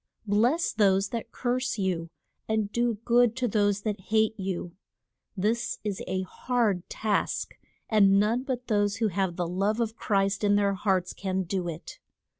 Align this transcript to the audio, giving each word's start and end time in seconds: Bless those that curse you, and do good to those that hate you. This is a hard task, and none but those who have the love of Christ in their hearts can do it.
Bless 0.25 0.73
those 0.73 1.09
that 1.09 1.31
curse 1.31 1.77
you, 1.77 2.09
and 2.47 2.71
do 2.71 2.95
good 3.05 3.35
to 3.35 3.47
those 3.47 3.81
that 3.81 3.99
hate 4.09 4.33
you. 4.35 4.75
This 5.37 5.77
is 5.83 6.01
a 6.07 6.23
hard 6.23 6.89
task, 6.89 7.53
and 7.87 8.19
none 8.19 8.41
but 8.41 8.65
those 8.65 8.95
who 8.95 9.09
have 9.09 9.35
the 9.35 9.47
love 9.47 9.79
of 9.79 9.95
Christ 9.97 10.43
in 10.43 10.55
their 10.55 10.73
hearts 10.73 11.13
can 11.13 11.43
do 11.43 11.67
it. 11.67 11.99